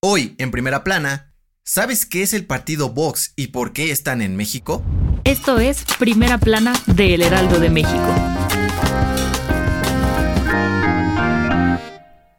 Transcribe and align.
Hoy, 0.00 0.36
en 0.38 0.52
primera 0.52 0.84
plana, 0.84 1.34
¿sabes 1.64 2.06
qué 2.06 2.22
es 2.22 2.32
el 2.32 2.46
partido 2.46 2.90
Vox 2.90 3.32
y 3.34 3.48
por 3.48 3.72
qué 3.72 3.90
están 3.90 4.22
en 4.22 4.36
México? 4.36 4.84
Esto 5.24 5.58
es 5.58 5.84
Primera 5.98 6.38
Plana 6.38 6.72
de 6.86 7.14
El 7.14 7.22
Heraldo 7.22 7.58
de 7.58 7.68
México. 7.68 8.14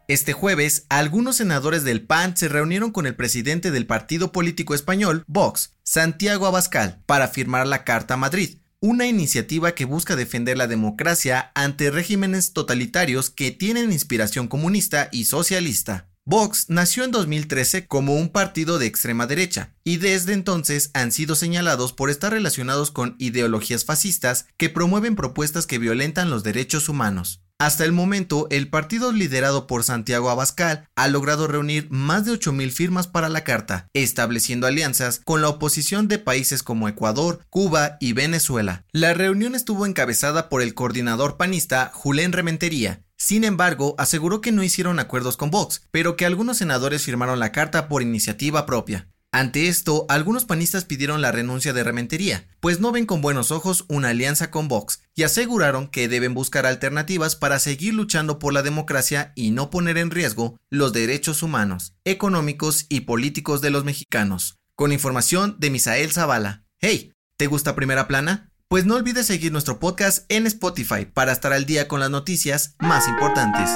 Este 0.07 0.31
jueves, 0.31 0.85
algunos 0.87 1.35
senadores 1.35 1.83
del 1.83 2.05
PAN 2.05 2.37
se 2.37 2.47
reunieron 2.47 2.91
con 2.91 3.05
el 3.05 3.17
presidente 3.17 3.71
del 3.71 3.85
partido 3.85 4.31
político 4.31 4.73
español, 4.73 5.25
Vox, 5.27 5.73
Santiago 5.83 6.47
Abascal, 6.47 7.03
para 7.05 7.27
firmar 7.27 7.67
la 7.67 7.83
Carta 7.83 8.15
Madrid, 8.15 8.59
una 8.79 9.05
iniciativa 9.05 9.73
que 9.73 9.83
busca 9.83 10.15
defender 10.15 10.57
la 10.57 10.67
democracia 10.67 11.51
ante 11.55 11.91
regímenes 11.91 12.53
totalitarios 12.53 13.29
que 13.29 13.51
tienen 13.51 13.91
inspiración 13.91 14.47
comunista 14.47 15.09
y 15.11 15.25
socialista. 15.25 16.08
Vox 16.31 16.65
nació 16.69 17.05
en 17.05 17.09
2013 17.09 17.87
como 17.87 18.13
un 18.13 18.29
partido 18.29 18.77
de 18.77 18.85
extrema 18.85 19.25
derecha 19.25 19.73
y 19.83 19.97
desde 19.97 20.33
entonces 20.33 20.91
han 20.93 21.11
sido 21.11 21.33
señalados 21.33 21.91
por 21.91 22.11
estar 22.11 22.31
relacionados 22.31 22.91
con 22.91 23.15
ideologías 23.17 23.83
fascistas 23.83 24.45
que 24.55 24.69
promueven 24.69 25.15
propuestas 25.15 25.65
que 25.65 25.79
violentan 25.79 26.29
los 26.29 26.43
derechos 26.43 26.87
humanos. 26.87 27.41
Hasta 27.57 27.83
el 27.83 27.93
momento, 27.93 28.45
el 28.51 28.69
partido 28.69 29.11
liderado 29.11 29.65
por 29.65 29.83
Santiago 29.83 30.29
Abascal 30.29 30.87
ha 30.95 31.07
logrado 31.07 31.47
reunir 31.47 31.87
más 31.89 32.25
de 32.25 32.33
8.000 32.33 32.69
firmas 32.69 33.07
para 33.07 33.27
la 33.27 33.43
carta, 33.43 33.87
estableciendo 33.95 34.67
alianzas 34.67 35.21
con 35.25 35.41
la 35.41 35.49
oposición 35.49 36.07
de 36.07 36.19
países 36.19 36.61
como 36.61 36.87
Ecuador, 36.87 37.41
Cuba 37.49 37.97
y 37.99 38.13
Venezuela. 38.13 38.85
La 38.91 39.15
reunión 39.15 39.55
estuvo 39.55 39.87
encabezada 39.87 40.47
por 40.47 40.61
el 40.61 40.75
coordinador 40.75 41.37
panista 41.37 41.89
Julen 41.91 42.33
Rementería, 42.33 43.01
sin 43.19 43.43
embargo, 43.43 43.95
aseguró 43.97 44.39
que 44.39 44.53
no 44.53 44.63
hicieron 44.63 44.97
acuerdos 44.97 45.35
con 45.35 45.51
Vox, 45.51 45.81
pero 45.91 46.15
que 46.15 46.25
algunos 46.25 46.57
senadores 46.57 47.03
firmaron 47.03 47.37
la 47.37 47.51
carta 47.51 47.89
por 47.89 48.01
iniciativa 48.01 48.65
propia. 48.65 49.09
Ante 49.31 49.67
esto, 49.67 50.05
algunos 50.07 50.45
panistas 50.45 50.85
pidieron 50.85 51.21
la 51.21 51.33
renuncia 51.33 51.73
de 51.73 51.83
Rementería, 51.83 52.47
pues 52.61 52.79
no 52.79 52.93
ven 52.93 53.05
con 53.05 53.21
buenos 53.21 53.51
ojos 53.51 53.83
una 53.89 54.09
alianza 54.09 54.49
con 54.49 54.69
Vox, 54.69 55.03
y 55.13 55.23
aseguraron 55.23 55.89
que 55.89 56.07
deben 56.07 56.33
buscar 56.33 56.65
alternativas 56.65 57.35
para 57.35 57.59
seguir 57.59 57.93
luchando 57.93 58.39
por 58.39 58.53
la 58.53 58.63
democracia 58.63 59.33
y 59.35 59.51
no 59.51 59.69
poner 59.69 59.97
en 59.97 60.11
riesgo 60.11 60.57
los 60.69 60.93
derechos 60.93 61.43
humanos, 61.43 61.93
económicos 62.05 62.85
y 62.87 63.01
políticos 63.01 63.59
de 63.59 63.69
los 63.69 63.83
mexicanos. 63.83 64.57
Con 64.75 64.93
información 64.93 65.57
de 65.59 65.69
Misael 65.69 66.11
Zavala. 66.11 66.63
Hey, 66.79 67.11
¿te 67.35 67.47
gusta 67.47 67.75
Primera 67.75 68.07
Plana? 68.07 68.48
Pues 68.71 68.85
no 68.85 68.97
olvides 68.97 69.25
seguir 69.25 69.51
nuestro 69.51 69.79
podcast 69.79 70.31
en 70.31 70.45
Spotify 70.45 71.03
para 71.11 71.31
estar 71.31 71.53
al 71.53 71.65
día 71.65 71.87
con 71.87 71.99
las 71.99 72.11
noticias 72.11 72.75
más 72.77 73.07
importantes. 73.07 73.67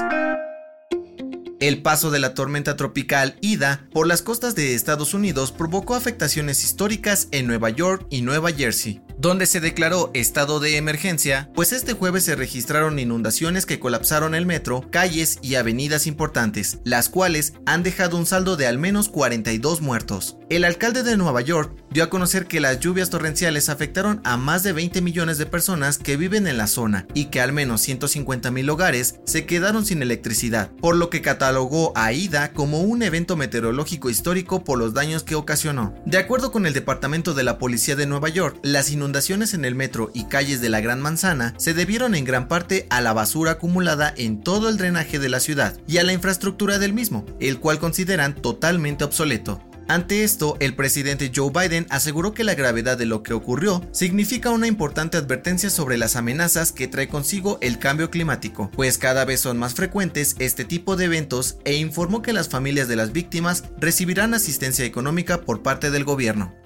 El 1.59 1.81
paso 1.81 2.11
de 2.11 2.19
la 2.19 2.35
tormenta 2.35 2.75
tropical 2.75 3.35
Ida 3.41 3.87
por 3.91 4.05
las 4.05 4.21
costas 4.21 4.53
de 4.53 4.75
Estados 4.75 5.15
Unidos 5.15 5.51
provocó 5.51 5.95
afectaciones 5.95 6.63
históricas 6.63 7.27
en 7.31 7.47
Nueva 7.47 7.71
York 7.71 8.05
y 8.11 8.21
Nueva 8.21 8.51
Jersey, 8.51 9.01
donde 9.17 9.45
se 9.45 9.61
declaró 9.61 10.11
estado 10.13 10.59
de 10.59 10.75
emergencia, 10.75 11.49
pues 11.55 11.71
este 11.71 11.93
jueves 11.93 12.25
se 12.25 12.35
registraron 12.35 12.99
inundaciones 12.99 13.65
que 13.65 13.79
colapsaron 13.79 14.35
el 14.35 14.45
metro, 14.45 14.89
calles 14.91 15.39
y 15.41 15.55
avenidas 15.55 16.05
importantes, 16.05 16.79
las 16.83 17.07
cuales 17.07 17.53
han 17.65 17.81
dejado 17.81 18.17
un 18.17 18.25
saldo 18.25 18.57
de 18.57 18.67
al 18.67 18.77
menos 18.77 19.07
42 19.07 19.79
muertos. 19.81 20.37
El 20.49 20.65
alcalde 20.65 21.01
de 21.01 21.17
Nueva 21.17 21.41
York 21.41 21.82
dio 21.93 22.03
a 22.03 22.09
conocer 22.09 22.47
que 22.47 22.59
las 22.59 22.79
lluvias 22.79 23.11
torrenciales 23.11 23.69
afectaron 23.69 24.19
a 24.23 24.35
más 24.35 24.63
de 24.63 24.73
20 24.73 25.01
millones 25.01 25.37
de 25.37 25.45
personas 25.45 25.99
que 25.99 26.17
viven 26.17 26.47
en 26.47 26.57
la 26.57 26.65
zona 26.65 27.05
y 27.13 27.25
que 27.25 27.39
al 27.39 27.53
menos 27.53 27.81
150 27.81 28.49
mil 28.49 28.67
hogares 28.71 29.19
se 29.25 29.45
quedaron 29.45 29.85
sin 29.85 30.01
electricidad, 30.01 30.71
por 30.81 30.95
lo 30.95 31.11
que 31.11 31.21
catalogó 31.21 31.93
a 31.95 32.11
Ida 32.11 32.51
como 32.51 32.81
un 32.81 33.03
evento 33.03 33.37
meteorológico 33.37 34.09
histórico 34.09 34.63
por 34.63 34.79
los 34.79 34.95
daños 34.95 35.21
que 35.21 35.35
ocasionó. 35.35 35.93
De 36.07 36.17
acuerdo 36.17 36.51
con 36.51 36.65
el 36.65 36.73
Departamento 36.73 37.35
de 37.35 37.43
la 37.43 37.59
Policía 37.59 37.95
de 37.95 38.07
Nueva 38.07 38.29
York, 38.29 38.57
las 38.63 38.89
inundaciones 38.89 39.53
en 39.53 39.63
el 39.63 39.75
metro 39.75 40.09
y 40.15 40.25
calles 40.25 40.61
de 40.61 40.69
la 40.69 40.81
Gran 40.81 40.99
Manzana 40.99 41.53
se 41.57 41.75
debieron 41.75 42.15
en 42.15 42.25
gran 42.25 42.47
parte 42.47 42.87
a 42.89 43.01
la 43.01 43.13
basura 43.13 43.51
acumulada 43.51 44.11
en 44.17 44.41
todo 44.41 44.67
el 44.67 44.77
drenaje 44.77 45.19
de 45.19 45.29
la 45.29 45.39
ciudad 45.39 45.77
y 45.87 45.99
a 45.99 46.03
la 46.03 46.13
infraestructura 46.13 46.79
del 46.79 46.93
mismo, 46.93 47.23
el 47.39 47.59
cual 47.59 47.77
consideran 47.77 48.33
totalmente 48.33 49.03
obsoleto. 49.03 49.61
Ante 49.87 50.23
esto, 50.23 50.55
el 50.59 50.75
presidente 50.75 51.31
Joe 51.33 51.51
Biden 51.51 51.87
aseguró 51.89 52.33
que 52.33 52.43
la 52.43 52.55
gravedad 52.55 52.97
de 52.97 53.05
lo 53.05 53.21
que 53.21 53.33
ocurrió 53.33 53.81
significa 53.91 54.49
una 54.49 54.67
importante 54.67 55.17
advertencia 55.17 55.69
sobre 55.69 55.97
las 55.97 56.15
amenazas 56.15 56.71
que 56.71 56.87
trae 56.87 57.09
consigo 57.09 57.57
el 57.61 57.79
cambio 57.79 58.09
climático, 58.09 58.71
pues 58.73 58.97
cada 58.97 59.25
vez 59.25 59.41
son 59.41 59.57
más 59.57 59.73
frecuentes 59.73 60.35
este 60.39 60.63
tipo 60.63 60.95
de 60.95 61.05
eventos 61.05 61.57
e 61.65 61.75
informó 61.75 62.21
que 62.21 62.33
las 62.33 62.47
familias 62.47 62.87
de 62.87 62.95
las 62.95 63.11
víctimas 63.11 63.65
recibirán 63.77 64.33
asistencia 64.33 64.85
económica 64.85 65.41
por 65.41 65.61
parte 65.61 65.91
del 65.91 66.05
gobierno. 66.05 66.62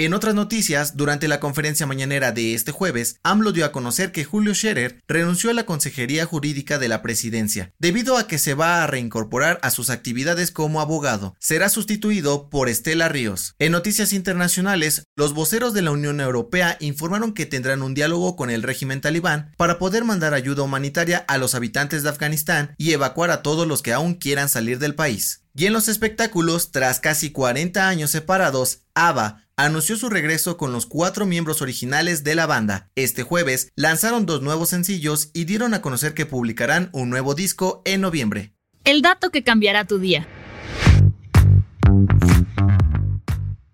En 0.00 0.14
otras 0.14 0.36
noticias, 0.36 0.96
durante 0.96 1.26
la 1.26 1.40
conferencia 1.40 1.84
mañanera 1.84 2.30
de 2.30 2.54
este 2.54 2.70
jueves, 2.70 3.16
AMLO 3.24 3.50
dio 3.50 3.64
a 3.64 3.72
conocer 3.72 4.12
que 4.12 4.22
Julio 4.22 4.54
Scherer 4.54 5.00
renunció 5.08 5.50
a 5.50 5.54
la 5.54 5.66
Consejería 5.66 6.24
Jurídica 6.24 6.78
de 6.78 6.86
la 6.86 7.02
Presidencia, 7.02 7.72
debido 7.80 8.16
a 8.16 8.28
que 8.28 8.38
se 8.38 8.54
va 8.54 8.84
a 8.84 8.86
reincorporar 8.86 9.58
a 9.60 9.72
sus 9.72 9.90
actividades 9.90 10.52
como 10.52 10.80
abogado. 10.80 11.34
Será 11.40 11.68
sustituido 11.68 12.48
por 12.48 12.68
Estela 12.68 13.08
Ríos. 13.08 13.56
En 13.58 13.72
noticias 13.72 14.12
internacionales, 14.12 15.02
los 15.16 15.34
voceros 15.34 15.74
de 15.74 15.82
la 15.82 15.90
Unión 15.90 16.20
Europea 16.20 16.76
informaron 16.78 17.34
que 17.34 17.46
tendrán 17.46 17.82
un 17.82 17.94
diálogo 17.94 18.36
con 18.36 18.50
el 18.50 18.62
régimen 18.62 19.00
talibán 19.00 19.52
para 19.56 19.80
poder 19.80 20.04
mandar 20.04 20.32
ayuda 20.32 20.62
humanitaria 20.62 21.24
a 21.26 21.38
los 21.38 21.56
habitantes 21.56 22.04
de 22.04 22.10
Afganistán 22.10 22.72
y 22.78 22.92
evacuar 22.92 23.32
a 23.32 23.42
todos 23.42 23.66
los 23.66 23.82
que 23.82 23.94
aún 23.94 24.14
quieran 24.14 24.48
salir 24.48 24.78
del 24.78 24.94
país. 24.94 25.42
Y 25.56 25.66
en 25.66 25.72
los 25.72 25.88
espectáculos, 25.88 26.70
tras 26.70 27.00
casi 27.00 27.32
40 27.32 27.88
años 27.88 28.12
separados, 28.12 28.82
ABBA 28.94 29.47
anunció 29.58 29.96
su 29.96 30.08
regreso 30.08 30.56
con 30.56 30.72
los 30.72 30.86
cuatro 30.86 31.26
miembros 31.26 31.60
originales 31.60 32.22
de 32.22 32.36
la 32.36 32.46
banda. 32.46 32.90
Este 32.94 33.24
jueves 33.24 33.72
lanzaron 33.74 34.24
dos 34.24 34.40
nuevos 34.40 34.70
sencillos 34.70 35.30
y 35.34 35.44
dieron 35.44 35.74
a 35.74 35.82
conocer 35.82 36.14
que 36.14 36.26
publicarán 36.26 36.88
un 36.92 37.10
nuevo 37.10 37.34
disco 37.34 37.82
en 37.84 38.00
noviembre. 38.00 38.54
El 38.84 39.02
dato 39.02 39.30
que 39.30 39.42
cambiará 39.42 39.84
tu 39.84 39.98
día. 39.98 40.26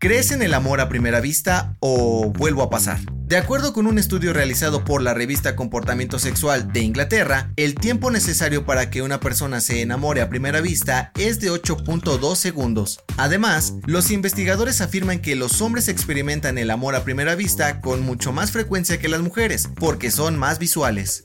¿Crees 0.05 0.33
en 0.33 0.43
el 0.43 0.53
amor 0.53 0.83
a 0.83 0.91
primera 0.91 1.19
vista 1.23 1.79
o 1.81 2.31
vuelvo 2.31 2.63
a 2.63 2.69
pasar? 2.69 3.01
De 3.27 3.39
acuerdo 3.39 3.73
con 3.73 3.87
un 3.87 3.99
estudio 3.99 4.35
realizado 4.35 4.85
por 4.85 5.01
la 5.01 5.15
revista 5.15 5.57
Comportamiento 5.57 6.19
Sexual 6.19 6.71
de 6.75 6.81
Inglaterra, 6.81 7.51
el 7.57 7.75
tiempo 7.75 8.11
necesario 8.11 8.67
para 8.67 8.91
que 8.91 9.01
una 9.01 9.19
persona 9.19 9.63
se 9.63 9.81
enamore 9.81 10.21
a 10.21 10.29
primera 10.29 10.61
vista 10.61 11.11
es 11.19 11.41
de 11.41 11.51
8.2 11.51 12.37
segundos. 12.37 13.03
Además, 13.17 13.77
los 13.87 14.11
investigadores 14.11 14.83
afirman 14.83 15.23
que 15.23 15.37
los 15.37 15.63
hombres 15.63 15.89
experimentan 15.89 16.59
el 16.59 16.71
amor 16.71 16.97
a 16.97 17.05
primera 17.05 17.35
vista 17.35 17.81
con 17.81 18.03
mucho 18.03 18.31
más 18.31 18.53
frecuencia 18.53 18.99
que 18.99 19.09
las 19.09 19.23
mujeres, 19.23 19.71
porque 19.75 20.11
son 20.11 20.39
más 20.39 20.59
visuales. 20.59 21.25